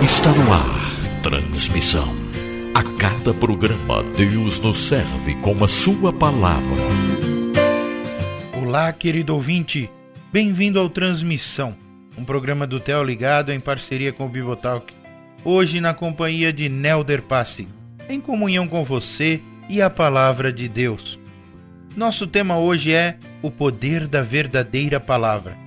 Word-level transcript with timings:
Está 0.00 0.30
no 0.30 0.52
ar. 0.52 1.20
Transmissão. 1.20 2.14
A 2.76 2.84
cada 2.96 3.34
programa, 3.34 4.04
Deus 4.16 4.60
nos 4.60 4.78
serve 4.78 5.34
com 5.42 5.64
a 5.64 5.66
sua 5.66 6.12
palavra. 6.12 6.76
Olá, 8.56 8.92
querido 8.92 9.34
ouvinte. 9.34 9.90
Bem-vindo 10.32 10.78
ao 10.78 10.88
Transmissão, 10.88 11.74
um 12.16 12.24
programa 12.24 12.68
do 12.68 12.78
Theo 12.78 13.02
Ligado 13.02 13.50
em 13.50 13.58
parceria 13.58 14.12
com 14.12 14.26
o 14.26 14.28
Bibotalk. 14.28 14.94
Hoje 15.44 15.80
na 15.80 15.92
companhia 15.92 16.52
de 16.52 16.68
Nelder 16.68 17.22
Passi, 17.22 17.66
em 18.08 18.20
comunhão 18.20 18.68
com 18.68 18.84
você 18.84 19.40
e 19.68 19.82
a 19.82 19.90
palavra 19.90 20.52
de 20.52 20.68
Deus. 20.68 21.18
Nosso 21.96 22.28
tema 22.28 22.56
hoje 22.58 22.92
é 22.92 23.16
o 23.42 23.50
poder 23.50 24.06
da 24.06 24.22
verdadeira 24.22 25.00
palavra. 25.00 25.58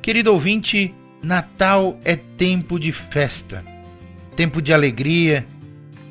Querido 0.00 0.32
ouvinte, 0.32 0.94
Natal 1.22 2.00
é 2.04 2.16
tempo 2.16 2.80
de 2.80 2.90
festa, 2.90 3.64
tempo 4.34 4.60
de 4.60 4.74
alegria, 4.74 5.46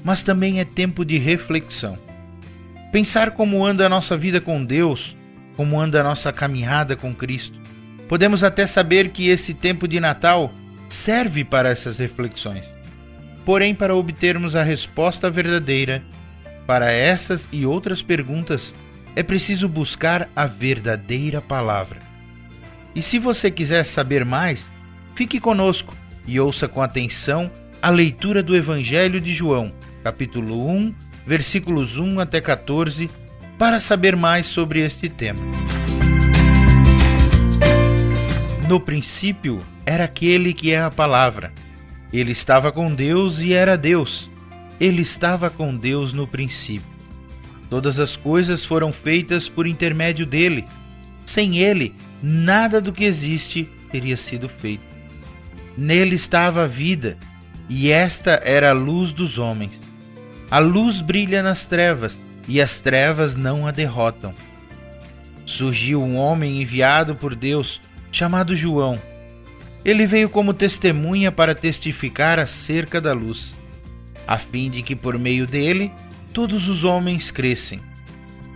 mas 0.05 0.23
também 0.23 0.61
é 0.61 0.65
tempo 0.65 1.03
de 1.03 1.17
reflexão. 1.17 1.97
Pensar 2.93 3.31
como 3.31 3.65
anda 3.65 3.85
a 3.85 3.89
nossa 3.89 4.15
vida 4.15 4.39
com 4.39 4.63
Deus, 4.63 5.13
como 5.57 5.77
anda 5.77 5.99
a 5.99 6.03
nossa 6.03 6.31
caminhada 6.31 6.95
com 6.95 7.13
Cristo. 7.13 7.59
Podemos 8.07 8.41
até 8.41 8.65
saber 8.65 9.09
que 9.09 9.27
esse 9.27 9.53
tempo 9.53 9.85
de 9.85 9.99
Natal 9.99 10.53
serve 10.87 11.43
para 11.43 11.70
essas 11.70 11.98
reflexões. 11.98 12.63
Porém, 13.43 13.75
para 13.75 13.93
obtermos 13.93 14.55
a 14.55 14.63
resposta 14.63 15.29
verdadeira 15.29 16.01
para 16.65 16.89
essas 16.89 17.49
e 17.51 17.65
outras 17.65 18.01
perguntas, 18.01 18.73
é 19.13 19.21
preciso 19.21 19.67
buscar 19.67 20.29
a 20.34 20.45
verdadeira 20.45 21.41
palavra. 21.41 21.99
E 22.95 23.01
se 23.01 23.20
você 23.20 23.51
quiser 23.51 23.84
saber 23.84 24.23
mais, 24.23 24.70
fique 25.21 25.39
conosco 25.39 25.95
e 26.25 26.39
ouça 26.39 26.67
com 26.67 26.81
atenção 26.81 27.52
a 27.79 27.91
leitura 27.91 28.41
do 28.41 28.55
Evangelho 28.55 29.21
de 29.21 29.35
João, 29.35 29.71
capítulo 30.04 30.68
1, 30.68 30.95
versículos 31.27 31.95
1 31.95 32.20
até 32.20 32.41
14, 32.41 33.07
para 33.55 33.79
saber 33.79 34.15
mais 34.15 34.48
sobre 34.48 34.84
este 34.84 35.07
tema. 35.07 35.40
No 38.68 38.79
princípio 38.79 39.60
era 39.85 40.05
aquele 40.05 40.55
que 40.55 40.71
é 40.71 40.82
a 40.82 40.90
palavra. 40.90 41.54
Ele 42.12 42.32
estava 42.32 42.71
com 42.71 42.91
Deus 42.91 43.41
e 43.41 43.54
era 43.54 43.77
Deus. 43.77 44.27
Ele 44.79 45.04
estava 45.04 45.51
com 45.51 45.77
Deus 45.77 46.13
no 46.13 46.26
princípio. 46.26 46.90
Todas 47.70 47.99
as 47.99 48.15
coisas 48.15 48.65
foram 48.65 48.91
feitas 48.91 49.48
por 49.48 49.67
intermédio 49.67 50.26
dele. 50.26 50.65
Sem 51.27 51.60
ele, 51.60 51.93
nada 52.23 52.82
do 52.82 52.91
que 52.91 53.04
existe 53.04 53.70
teria 53.91 54.17
sido 54.17 54.49
feito. 54.49 54.90
Nele 55.82 56.13
estava 56.13 56.65
a 56.65 56.68
vida, 56.68 57.18
e 57.68 57.90
esta 57.90 58.40
era 58.43 58.70
a 58.70 58.71
luz 58.71 59.12
dos 59.12 59.40
homens. 59.40 59.71
A 60.51 60.60
luz 60.60 61.01
brilha 61.01 61.41
nas 61.41 61.65
trevas, 61.65 62.21
e 62.48 62.62
as 62.62 62.77
trevas 62.77 63.35
não 63.35 63.65
a 63.65 63.71
derrotam. 63.71 64.31
Surgiu 65.44 66.03
um 66.03 66.18
homem 66.18 66.62
enviado 66.62 67.16
por 67.16 67.34
Deus, 67.34 67.81
chamado 68.12 68.56
João. 68.56 69.01
Ele 69.84 70.06
veio 70.06 70.29
como 70.29 70.53
testemunha 70.53 71.31
para 71.31 71.56
testificar 71.56 72.38
acerca 72.38 73.01
da 73.01 73.13
luz, 73.13 73.56
a 74.28 74.38
fim 74.38 74.69
de 74.69 74.84
que 74.84 74.95
por 74.95 75.18
meio 75.18 75.47
dele 75.47 75.91
todos 76.31 76.69
os 76.69 76.84
homens 76.84 77.31
crescem. 77.31 77.81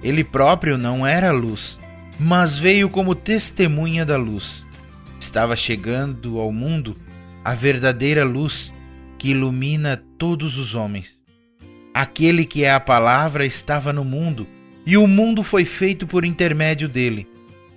Ele 0.03 0.23
próprio 0.23 0.77
não 0.77 1.03
era 1.07 1.31
luz, 1.31 1.79
mas 2.19 2.55
veio 2.55 2.87
como 2.87 3.15
testemunha 3.15 4.05
da 4.05 4.15
luz. 4.15 4.63
Estava 5.19 5.55
chegando 5.55 6.39
ao 6.39 6.51
mundo 6.51 6.95
a 7.45 7.53
verdadeira 7.53 8.25
luz 8.25 8.73
que 9.19 9.29
ilumina 9.29 10.03
todos 10.17 10.57
os 10.57 10.73
homens. 10.73 11.15
Aquele 11.93 12.43
que 12.43 12.63
é 12.63 12.71
a 12.71 12.79
palavra 12.79 13.45
estava 13.45 13.93
no 13.93 14.03
mundo, 14.03 14.47
e 14.83 14.97
o 14.97 15.05
mundo 15.05 15.43
foi 15.43 15.63
feito 15.63 16.07
por 16.07 16.25
intermédio 16.25 16.89
dele. 16.89 17.27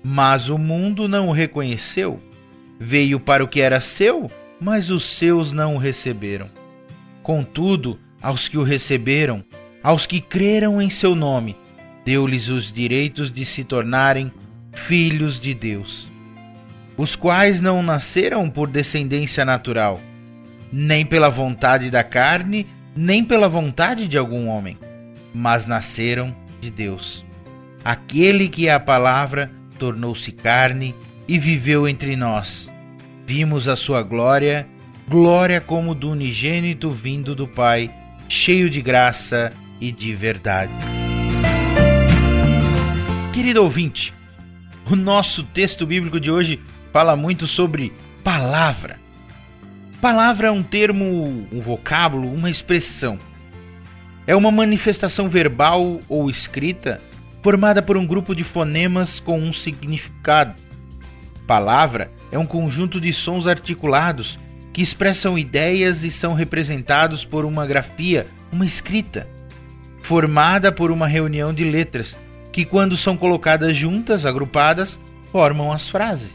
Mas 0.02 0.48
o 0.48 0.56
mundo 0.56 1.06
não 1.06 1.28
o 1.28 1.32
reconheceu. 1.32 2.18
Veio 2.80 3.20
para 3.20 3.44
o 3.44 3.48
que 3.48 3.60
era 3.60 3.78
seu, 3.78 4.30
mas 4.58 4.90
os 4.90 5.04
seus 5.04 5.52
não 5.52 5.74
o 5.74 5.78
receberam. 5.78 6.48
Contudo, 7.22 7.98
aos 8.22 8.48
que 8.48 8.56
o 8.56 8.62
receberam, 8.62 9.44
aos 9.82 10.06
que 10.06 10.18
creram 10.18 10.80
em 10.80 10.88
seu 10.88 11.14
nome, 11.14 11.54
deu-lhes 12.06 12.48
os 12.48 12.72
direitos 12.72 13.30
de 13.30 13.44
se 13.44 13.64
tornarem 13.64 14.32
filhos 14.72 15.38
de 15.38 15.52
Deus, 15.52 16.07
os 16.98 17.14
quais 17.14 17.60
não 17.60 17.80
nasceram 17.80 18.50
por 18.50 18.66
descendência 18.66 19.44
natural, 19.44 20.00
nem 20.72 21.06
pela 21.06 21.28
vontade 21.28 21.90
da 21.90 22.02
carne, 22.02 22.66
nem 22.94 23.24
pela 23.24 23.48
vontade 23.48 24.08
de 24.08 24.18
algum 24.18 24.48
homem, 24.48 24.76
mas 25.32 25.64
nasceram 25.64 26.34
de 26.60 26.70
Deus. 26.70 27.24
Aquele 27.84 28.48
que 28.48 28.66
é 28.66 28.72
a 28.72 28.80
palavra 28.80 29.48
tornou-se 29.78 30.32
carne 30.32 30.92
e 31.28 31.38
viveu 31.38 31.86
entre 31.86 32.16
nós. 32.16 32.68
Vimos 33.24 33.68
a 33.68 33.76
sua 33.76 34.02
glória, 34.02 34.66
glória 35.08 35.60
como 35.60 35.94
do 35.94 36.10
unigênito 36.10 36.90
vindo 36.90 37.32
do 37.32 37.46
Pai, 37.46 37.94
cheio 38.28 38.68
de 38.68 38.82
graça 38.82 39.52
e 39.80 39.92
de 39.92 40.14
verdade. 40.16 40.72
Querido 43.32 43.62
ouvinte, 43.62 44.12
o 44.90 44.96
nosso 44.96 45.44
texto 45.44 45.86
bíblico 45.86 46.18
de 46.18 46.30
hoje 46.30 46.60
fala 46.92 47.16
muito 47.16 47.46
sobre 47.46 47.92
palavra. 48.22 48.98
Palavra 50.00 50.48
é 50.48 50.50
um 50.50 50.62
termo, 50.62 51.46
um 51.52 51.60
vocábulo, 51.60 52.32
uma 52.32 52.50
expressão. 52.50 53.18
É 54.26 54.36
uma 54.36 54.50
manifestação 54.50 55.28
verbal 55.28 56.00
ou 56.08 56.30
escrita 56.30 57.00
formada 57.42 57.80
por 57.80 57.96
um 57.96 58.06
grupo 58.06 58.34
de 58.34 58.44
fonemas 58.44 59.18
com 59.18 59.40
um 59.40 59.52
significado. 59.52 60.54
Palavra 61.46 62.10
é 62.30 62.38
um 62.38 62.46
conjunto 62.46 63.00
de 63.00 63.12
sons 63.12 63.46
articulados 63.46 64.38
que 64.72 64.82
expressam 64.82 65.38
ideias 65.38 66.04
e 66.04 66.10
são 66.10 66.34
representados 66.34 67.24
por 67.24 67.44
uma 67.44 67.66
grafia, 67.66 68.26
uma 68.52 68.66
escrita, 68.66 69.26
formada 70.02 70.70
por 70.70 70.90
uma 70.90 71.06
reunião 71.06 71.52
de 71.52 71.64
letras 71.64 72.16
que, 72.52 72.64
quando 72.64 72.96
são 72.96 73.16
colocadas 73.16 73.76
juntas, 73.76 74.26
agrupadas, 74.26 74.98
formam 75.32 75.72
as 75.72 75.88
frases. 75.88 76.30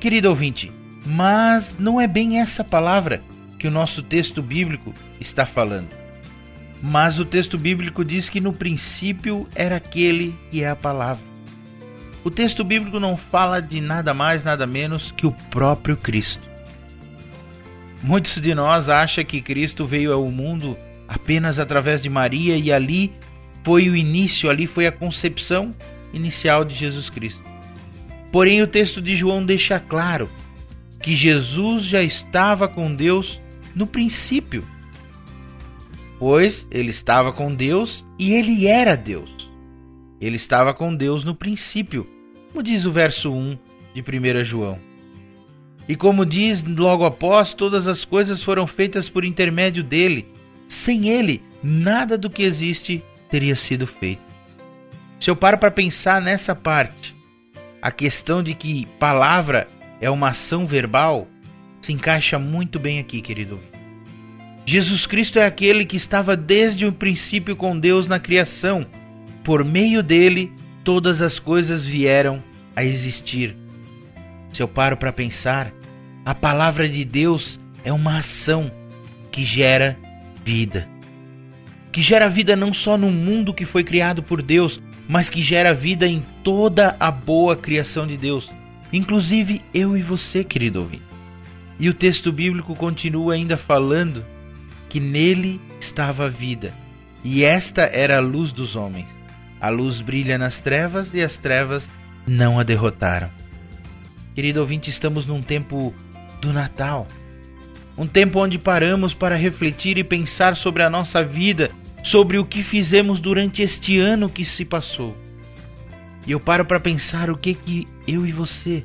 Querido 0.00 0.28
ouvinte, 0.28 0.70
mas 1.04 1.76
não 1.76 2.00
é 2.00 2.06
bem 2.06 2.38
essa 2.38 2.62
palavra 2.62 3.20
que 3.58 3.66
o 3.66 3.70
nosso 3.70 4.00
texto 4.00 4.40
bíblico 4.40 4.94
está 5.20 5.44
falando. 5.44 5.88
Mas 6.80 7.18
o 7.18 7.24
texto 7.24 7.58
bíblico 7.58 8.04
diz 8.04 8.30
que 8.30 8.40
no 8.40 8.52
princípio 8.52 9.48
era 9.56 9.76
aquele 9.76 10.36
que 10.50 10.62
é 10.62 10.70
a 10.70 10.76
palavra. 10.76 11.24
O 12.22 12.30
texto 12.30 12.62
bíblico 12.62 13.00
não 13.00 13.16
fala 13.16 13.60
de 13.60 13.80
nada 13.80 14.14
mais, 14.14 14.44
nada 14.44 14.66
menos 14.66 15.12
que 15.16 15.26
o 15.26 15.32
próprio 15.32 15.96
Cristo. 15.96 16.48
Muitos 18.00 18.40
de 18.40 18.54
nós 18.54 18.88
acham 18.88 19.24
que 19.24 19.40
Cristo 19.40 19.84
veio 19.84 20.12
ao 20.12 20.30
mundo 20.30 20.78
apenas 21.08 21.58
através 21.58 22.00
de 22.00 22.08
Maria 22.08 22.56
e 22.56 22.70
ali 22.70 23.12
foi 23.64 23.88
o 23.88 23.96
início, 23.96 24.48
ali 24.48 24.66
foi 24.66 24.86
a 24.86 24.92
concepção 24.92 25.72
inicial 26.12 26.64
de 26.64 26.74
Jesus 26.74 27.10
Cristo. 27.10 27.47
Porém, 28.30 28.62
o 28.62 28.66
texto 28.66 29.00
de 29.00 29.16
João 29.16 29.44
deixa 29.44 29.80
claro 29.80 30.28
que 31.00 31.14
Jesus 31.14 31.84
já 31.84 32.02
estava 32.02 32.68
com 32.68 32.94
Deus 32.94 33.40
no 33.74 33.86
princípio, 33.86 34.64
pois 36.18 36.66
ele 36.70 36.90
estava 36.90 37.32
com 37.32 37.54
Deus 37.54 38.04
e 38.18 38.34
ele 38.34 38.66
era 38.66 38.96
Deus. 38.96 39.48
Ele 40.20 40.36
estava 40.36 40.74
com 40.74 40.94
Deus 40.94 41.24
no 41.24 41.34
princípio, 41.34 42.06
como 42.50 42.62
diz 42.62 42.84
o 42.84 42.92
verso 42.92 43.32
1 43.32 43.56
de 43.94 44.00
1 44.00 44.44
João. 44.44 44.78
E 45.88 45.96
como 45.96 46.26
diz 46.26 46.62
logo 46.62 47.04
após, 47.04 47.54
todas 47.54 47.86
as 47.86 48.04
coisas 48.04 48.42
foram 48.42 48.66
feitas 48.66 49.08
por 49.08 49.24
intermédio 49.24 49.82
dele. 49.82 50.26
Sem 50.68 51.08
ele, 51.08 51.42
nada 51.62 52.18
do 52.18 52.28
que 52.28 52.42
existe 52.42 53.02
teria 53.30 53.56
sido 53.56 53.86
feito. 53.86 54.20
Se 55.18 55.30
eu 55.30 55.36
paro 55.36 55.56
para 55.56 55.70
pensar 55.70 56.20
nessa 56.20 56.54
parte, 56.54 57.16
a 57.80 57.90
questão 57.90 58.42
de 58.42 58.54
que 58.54 58.86
palavra 58.98 59.66
é 60.00 60.10
uma 60.10 60.30
ação 60.30 60.66
verbal 60.66 61.26
se 61.80 61.92
encaixa 61.92 62.38
muito 62.38 62.78
bem 62.78 62.98
aqui, 62.98 63.20
querido. 63.20 63.58
Jesus 64.66 65.06
Cristo 65.06 65.38
é 65.38 65.46
aquele 65.46 65.84
que 65.84 65.96
estava 65.96 66.36
desde 66.36 66.84
o 66.84 66.92
princípio 66.92 67.56
com 67.56 67.78
Deus 67.78 68.06
na 68.06 68.18
criação. 68.18 68.86
Por 69.42 69.64
meio 69.64 70.02
dele, 70.02 70.52
todas 70.84 71.22
as 71.22 71.38
coisas 71.38 71.84
vieram 71.84 72.42
a 72.76 72.84
existir. 72.84 73.56
Se 74.52 74.62
eu 74.62 74.68
paro 74.68 74.96
para 74.96 75.12
pensar, 75.12 75.72
a 76.24 76.34
palavra 76.34 76.88
de 76.88 77.04
Deus 77.04 77.58
é 77.84 77.92
uma 77.92 78.18
ação 78.18 78.70
que 79.30 79.44
gera 79.44 79.96
vida 80.44 80.88
que 81.98 82.02
gera 82.02 82.28
vida 82.28 82.54
não 82.54 82.72
só 82.72 82.96
no 82.96 83.10
mundo 83.10 83.52
que 83.52 83.64
foi 83.64 83.82
criado 83.82 84.22
por 84.22 84.40
Deus, 84.40 84.80
mas 85.08 85.30
que 85.30 85.40
gera 85.40 85.72
vida 85.72 86.06
em 86.06 86.22
toda 86.44 86.94
a 87.00 87.10
boa 87.10 87.56
criação 87.56 88.06
de 88.06 88.16
Deus, 88.16 88.50
inclusive 88.92 89.62
eu 89.72 89.96
e 89.96 90.02
você, 90.02 90.44
querido 90.44 90.80
ouvinte. 90.80 91.02
E 91.80 91.88
o 91.88 91.94
texto 91.94 92.30
bíblico 92.30 92.76
continua 92.76 93.34
ainda 93.34 93.56
falando 93.56 94.24
que 94.88 95.00
nele 95.00 95.60
estava 95.80 96.26
a 96.26 96.28
vida, 96.28 96.74
e 97.24 97.42
esta 97.42 97.82
era 97.82 98.18
a 98.18 98.20
luz 98.20 98.52
dos 98.52 98.76
homens. 98.76 99.06
A 99.60 99.70
luz 99.70 100.00
brilha 100.00 100.38
nas 100.38 100.60
trevas 100.60 101.12
e 101.12 101.20
as 101.20 101.38
trevas 101.38 101.90
não 102.26 102.60
a 102.60 102.62
derrotaram. 102.62 103.28
Querido 104.34 104.60
ouvinte, 104.60 104.88
estamos 104.88 105.26
num 105.26 105.42
tempo 105.42 105.92
do 106.40 106.52
Natal. 106.52 107.08
Um 107.96 108.06
tempo 108.06 108.38
onde 108.38 108.56
paramos 108.56 109.12
para 109.14 109.34
refletir 109.34 109.98
e 109.98 110.04
pensar 110.04 110.54
sobre 110.54 110.84
a 110.84 110.90
nossa 110.90 111.24
vida, 111.24 111.72
sobre 112.08 112.38
o 112.38 112.44
que 112.44 112.62
fizemos 112.62 113.20
durante 113.20 113.60
este 113.60 113.98
ano 113.98 114.30
que 114.30 114.42
se 114.42 114.64
passou. 114.64 115.14
E 116.26 116.32
eu 116.32 116.40
paro 116.40 116.64
para 116.64 116.80
pensar 116.80 117.30
o 117.30 117.36
que 117.36 117.52
que 117.52 117.86
eu 118.06 118.26
e 118.26 118.32
você 118.32 118.82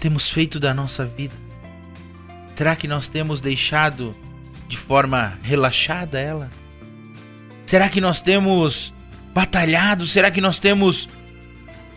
temos 0.00 0.28
feito 0.28 0.58
da 0.58 0.74
nossa 0.74 1.04
vida. 1.04 1.34
Será 2.56 2.74
que 2.74 2.88
nós 2.88 3.06
temos 3.06 3.40
deixado 3.40 4.12
de 4.66 4.76
forma 4.76 5.38
relaxada 5.40 6.18
ela? 6.18 6.50
Será 7.64 7.88
que 7.88 8.00
nós 8.00 8.20
temos 8.20 8.92
batalhado? 9.32 10.04
Será 10.04 10.28
que 10.28 10.40
nós 10.40 10.58
temos 10.58 11.08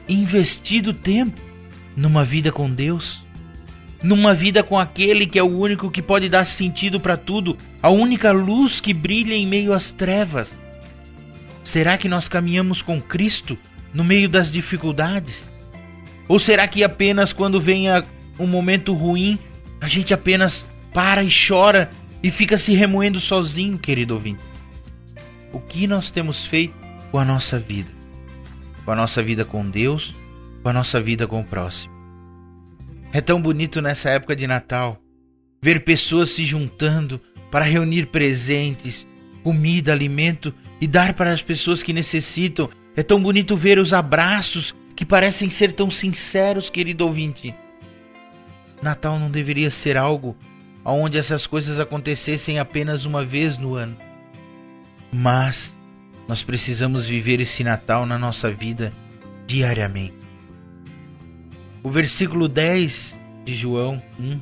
investido 0.07 0.93
tempo 0.93 1.41
numa 1.97 2.23
vida 2.23 2.51
com 2.51 2.69
Deus? 2.69 3.23
Numa 4.03 4.33
vida 4.33 4.63
com 4.63 4.79
aquele 4.79 5.27
que 5.27 5.37
é 5.37 5.43
o 5.43 5.57
único 5.59 5.91
que 5.91 6.01
pode 6.01 6.27
dar 6.27 6.45
sentido 6.45 6.99
para 6.99 7.15
tudo, 7.15 7.55
a 7.81 7.89
única 7.89 8.31
luz 8.31 8.79
que 8.79 8.93
brilha 8.93 9.35
em 9.35 9.45
meio 9.45 9.73
às 9.73 9.91
trevas? 9.91 10.59
Será 11.63 11.97
que 11.97 12.09
nós 12.09 12.27
caminhamos 12.27 12.81
com 12.81 12.99
Cristo 12.99 13.57
no 13.93 14.03
meio 14.03 14.27
das 14.27 14.51
dificuldades? 14.51 15.47
Ou 16.27 16.39
será 16.39 16.67
que 16.67 16.83
apenas 16.83 17.31
quando 17.31 17.61
venha 17.61 18.03
um 18.39 18.47
momento 18.47 18.93
ruim, 18.93 19.37
a 19.79 19.87
gente 19.87 20.13
apenas 20.13 20.65
para 20.93 21.23
e 21.23 21.29
chora 21.29 21.89
e 22.23 22.31
fica 22.31 22.57
se 22.57 22.73
remoendo 22.73 23.19
sozinho, 23.19 23.77
querido 23.77 24.15
ouvinte? 24.15 24.41
O 25.53 25.59
que 25.59 25.85
nós 25.85 26.09
temos 26.09 26.45
feito 26.45 26.73
com 27.11 27.19
a 27.19 27.25
nossa 27.25 27.59
vida? 27.59 27.89
Com 28.83 28.91
a 28.91 28.95
nossa 28.95 29.21
vida 29.21 29.45
com 29.45 29.69
Deus, 29.69 30.15
com 30.63 30.69
a 30.69 30.73
nossa 30.73 30.99
vida 30.99 31.27
com 31.27 31.41
o 31.41 31.45
próximo. 31.45 31.90
É 33.13 33.19
tão 33.19 33.41
bonito 33.41 33.81
nessa 33.81 34.09
época 34.09 34.35
de 34.35 34.47
Natal 34.47 35.01
ver 35.61 35.83
pessoas 35.83 36.31
se 36.31 36.45
juntando 36.45 37.19
para 37.51 37.65
reunir 37.65 38.07
presentes, 38.07 39.05
comida, 39.43 39.91
alimento 39.91 40.53
e 40.79 40.87
dar 40.87 41.13
para 41.13 41.33
as 41.33 41.41
pessoas 41.41 41.83
que 41.83 41.91
necessitam. 41.91 42.69
É 42.95 43.03
tão 43.03 43.21
bonito 43.21 43.55
ver 43.55 43.77
os 43.77 43.93
abraços 43.93 44.73
que 44.95 45.05
parecem 45.05 45.49
ser 45.49 45.73
tão 45.73 45.91
sinceros, 45.91 46.69
querido 46.69 47.05
ouvinte. 47.05 47.53
Natal 48.81 49.19
não 49.19 49.29
deveria 49.29 49.69
ser 49.69 49.97
algo 49.97 50.35
onde 50.83 51.17
essas 51.17 51.45
coisas 51.45 51.79
acontecessem 51.79 52.59
apenas 52.59 53.05
uma 53.05 53.23
vez 53.23 53.57
no 53.57 53.75
ano. 53.75 53.95
Mas 55.11 55.75
nós 56.27 56.43
precisamos 56.43 57.07
viver 57.07 57.41
esse 57.41 57.63
Natal 57.63 58.05
na 58.05 58.17
nossa 58.17 58.49
vida 58.49 58.91
diariamente. 59.45 60.20
O 61.83 61.89
versículo 61.89 62.47
10 62.47 63.19
de 63.43 63.55
João 63.55 64.01
1 64.19 64.39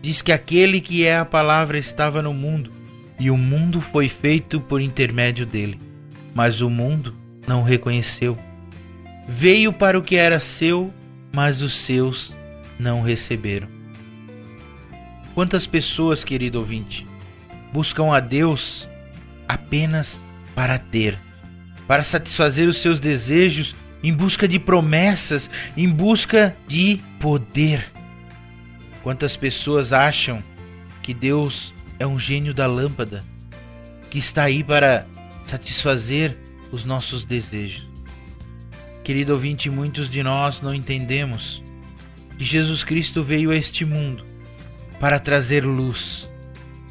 diz 0.00 0.22
que 0.22 0.32
aquele 0.32 0.80
que 0.80 1.04
é 1.04 1.18
a 1.18 1.24
palavra 1.24 1.78
estava 1.78 2.22
no 2.22 2.32
mundo, 2.32 2.72
e 3.18 3.30
o 3.30 3.36
mundo 3.36 3.80
foi 3.80 4.08
feito 4.08 4.60
por 4.60 4.80
intermédio 4.80 5.44
dele, 5.44 5.78
mas 6.34 6.60
o 6.60 6.70
mundo 6.70 7.14
não 7.46 7.60
o 7.60 7.64
reconheceu. 7.64 8.38
Veio 9.28 9.72
para 9.72 9.98
o 9.98 10.02
que 10.02 10.16
era 10.16 10.40
seu, 10.40 10.92
mas 11.34 11.62
os 11.62 11.74
seus 11.76 12.34
não 12.78 13.02
receberam. 13.02 13.68
Quantas 15.34 15.66
pessoas, 15.66 16.24
querido 16.24 16.58
ouvinte, 16.58 17.06
buscam 17.72 18.12
a 18.14 18.20
Deus 18.20 18.88
apenas 19.48 20.18
para 20.54 20.78
ter, 20.78 21.18
para 21.86 22.02
satisfazer 22.02 22.68
os 22.68 22.78
seus 22.78 23.00
desejos, 23.00 23.74
em 24.04 24.12
busca 24.12 24.46
de 24.46 24.58
promessas, 24.58 25.48
em 25.74 25.88
busca 25.88 26.54
de 26.68 27.00
poder. 27.18 27.90
Quantas 29.02 29.34
pessoas 29.34 29.94
acham 29.94 30.44
que 31.02 31.14
Deus 31.14 31.72
é 31.98 32.06
um 32.06 32.18
gênio 32.18 32.52
da 32.52 32.66
lâmpada, 32.66 33.24
que 34.10 34.18
está 34.18 34.42
aí 34.42 34.62
para 34.62 35.06
satisfazer 35.46 36.36
os 36.70 36.84
nossos 36.84 37.24
desejos. 37.24 37.88
Querido 39.02 39.32
ouvinte, 39.32 39.70
muitos 39.70 40.10
de 40.10 40.22
nós 40.22 40.60
não 40.60 40.74
entendemos 40.74 41.62
que 42.36 42.44
Jesus 42.44 42.84
Cristo 42.84 43.22
veio 43.22 43.50
a 43.50 43.56
este 43.56 43.86
mundo 43.86 44.22
para 45.00 45.18
trazer 45.18 45.64
luz. 45.64 46.28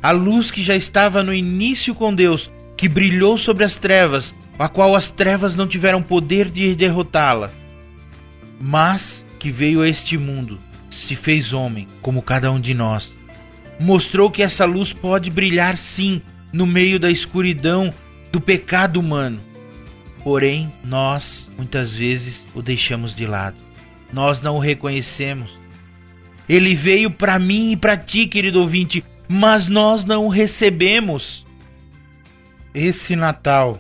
A 0.02 0.10
luz 0.10 0.50
que 0.50 0.64
já 0.64 0.76
estava 0.76 1.22
no 1.22 1.34
início 1.34 1.94
com 1.94 2.12
Deus, 2.14 2.50
que 2.76 2.90
brilhou 2.90 3.38
sobre 3.38 3.64
as 3.64 3.78
trevas, 3.78 4.34
a 4.58 4.70
qual 4.70 4.96
as 4.96 5.10
trevas 5.10 5.56
não 5.56 5.68
tiveram 5.68 6.02
poder 6.02 6.50
de 6.50 6.76
derrotá-la, 6.76 7.52
mas 8.60 9.26
que 9.40 9.52
veio 9.52 9.82
a 9.82 9.90
este 9.90 10.18
mundo, 10.18 10.60
se 10.90 11.16
fez 11.16 11.54
homem, 11.54 11.88
como 12.02 12.22
cada 12.22 12.52
um 12.52 12.60
de 12.60 12.74
nós. 12.74 13.14
Mostrou 13.80 14.30
que 14.32 14.44
essa 14.44 14.66
luz 14.66 14.94
pode 14.94 15.30
brilhar 15.30 15.78
sim 15.78 16.22
no 16.52 16.66
meio 16.66 17.00
da 17.00 17.10
escuridão 17.10 17.92
do 18.32 18.40
pecado 18.40 19.00
humano 19.00 19.40
Porém, 20.24 20.72
nós 20.86 21.50
muitas 21.58 21.94
vezes 21.94 22.46
o 22.56 22.62
deixamos 22.62 23.14
de 23.14 23.28
lado. 23.28 23.58
Nós 24.12 24.42
não 24.42 24.56
o 24.56 24.60
reconhecemos. 24.60 25.52
Ele 26.48 26.74
veio 26.74 27.12
para 27.12 27.38
mim 27.38 27.74
e 27.74 27.78
para 27.78 27.98
ti, 27.98 28.26
querido 28.26 28.62
ouvinte, 28.62 29.04
mas 29.28 29.68
nós 29.68 30.06
não 30.06 30.26
o 30.26 30.30
recebemos. 30.30 31.46
Esse 32.74 33.16
Natal 33.16 33.80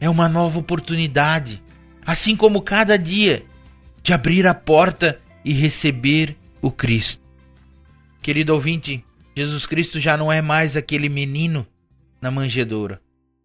é 0.00 0.08
uma 0.08 0.28
nova 0.28 0.58
oportunidade, 0.58 1.62
assim 2.04 2.36
como 2.36 2.62
cada 2.62 2.96
dia, 2.96 3.44
de 4.02 4.12
abrir 4.12 4.46
a 4.46 4.54
porta 4.54 5.20
e 5.44 5.52
receber 5.52 6.36
o 6.60 6.70
Cristo. 6.70 7.22
Querido 8.22 8.54
ouvinte, 8.54 9.04
Jesus 9.36 9.66
Cristo 9.66 10.00
já 10.00 10.16
não 10.16 10.32
é 10.32 10.42
mais 10.42 10.76
aquele 10.76 11.08
menino 11.08 11.66
na 12.20 12.30
manjedoura. 12.30 13.00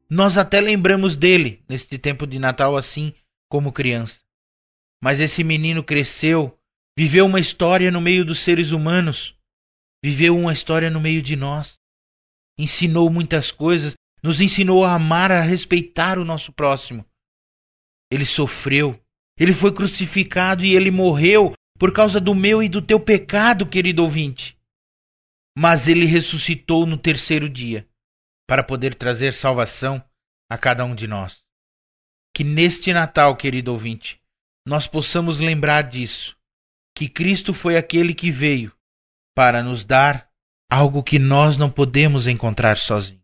Nós 0.10 0.38
até 0.38 0.60
lembramos 0.60 1.16
dele 1.16 1.64
neste 1.70 1.98
tempo 1.98 2.26
de 2.28 2.40
Natal 2.40 2.76
assim 2.76 3.14
como 3.50 3.72
criança. 3.72 4.20
Mas 5.02 5.20
esse 5.20 5.44
menino 5.44 5.84
cresceu, 5.84 6.58
viveu 6.98 7.26
uma 7.26 7.40
história 7.40 7.90
no 7.92 8.02
meio 8.02 8.24
dos 8.24 8.40
seres 8.40 8.72
humanos, 8.72 9.36
viveu 10.04 10.38
uma 10.38 10.54
história 10.54 10.90
no 10.90 11.00
meio 11.00 11.22
de 11.22 11.36
nós, 11.36 11.80
ensinou 12.58 13.10
muitas 13.10 13.52
coisas, 13.52 13.96
nos 14.22 14.40
ensinou 14.40 14.86
a 14.86 14.94
amar, 14.94 15.32
a 15.32 15.42
respeitar 15.42 16.20
o 16.20 16.26
nosso 16.26 16.52
próximo. 16.52 17.06
Ele 18.12 18.26
sofreu, 18.26 19.00
ele 19.38 19.54
foi 19.54 19.74
crucificado 19.74 20.64
e 20.64 20.76
ele 20.76 20.92
morreu 20.92 21.54
por 21.80 21.92
causa 21.92 22.20
do 22.20 22.36
meu 22.36 22.62
e 22.62 22.70
do 22.70 22.82
teu 22.82 23.00
pecado, 23.00 23.66
querido 23.66 24.04
ouvinte. 24.04 24.58
Mas 25.58 25.88
ele 25.88 26.06
ressuscitou 26.06 26.86
no 26.86 26.98
terceiro 26.98 27.50
dia 27.50 27.88
para 28.48 28.64
poder 28.64 28.96
trazer 28.96 29.34
salvação 29.34 30.04
a 30.50 30.58
cada 30.58 30.86
um 30.86 30.94
de 30.94 31.08
nós. 31.08 31.42
Que 32.36 32.44
neste 32.44 32.94
Natal, 32.94 33.36
querido 33.36 33.72
ouvinte, 33.72 34.22
nós 34.66 34.86
possamos 34.88 35.40
lembrar 35.40 35.84
disso, 35.84 36.38
que 36.96 37.10
Cristo 37.10 37.54
foi 37.54 37.78
aquele 37.78 38.14
que 38.14 38.30
veio 38.30 38.72
para 39.36 39.64
nos 39.64 39.84
dar 39.84 40.30
algo 40.70 41.04
que 41.04 41.18
nós 41.18 41.58
não 41.58 41.70
podemos 41.70 42.28
encontrar 42.28 42.78
sozinhos. 42.78 43.21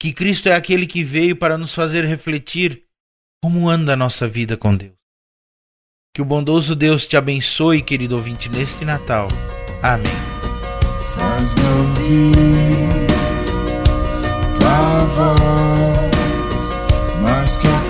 Que 0.00 0.12
Cristo 0.12 0.48
é 0.48 0.54
aquele 0.54 0.86
que 0.86 1.02
veio 1.02 1.36
para 1.36 1.56
nos 1.56 1.74
fazer 1.74 2.04
refletir 2.04 2.84
como 3.42 3.68
anda 3.68 3.94
a 3.94 3.96
nossa 3.96 4.26
vida 4.26 4.56
com 4.56 4.76
Deus. 4.76 4.94
Que 6.14 6.22
o 6.22 6.24
bondoso 6.24 6.74
Deus 6.74 7.06
te 7.06 7.16
abençoe, 7.16 7.82
querido 7.82 8.16
ouvinte, 8.16 8.48
neste 8.48 8.84
Natal. 8.84 9.28
Amém. 9.82 10.12
Faz-me 11.14 11.62
que 12.06 13.04
todas 17.44 17.83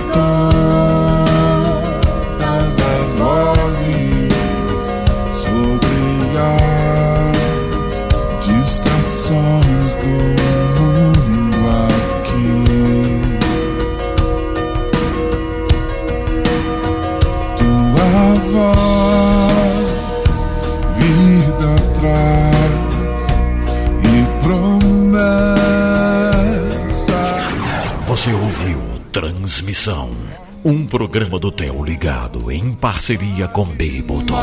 Voz, 18.54 20.46
vida 20.96 21.74
traz 21.98 23.26
e 23.98 24.14
promete. 24.44 24.94
Você 28.06 28.32
ouviu 28.32 28.78
Transmissão, 29.10 30.10
um 30.64 30.86
programa 30.86 31.40
do 31.40 31.50
Theo 31.50 31.82
Ligado 31.82 32.48
em 32.52 32.72
parceria 32.74 33.48
com 33.48 33.64
Beboton. 33.64 34.36